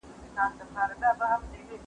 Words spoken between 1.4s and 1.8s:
ولري.